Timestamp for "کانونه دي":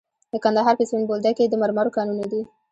1.97-2.41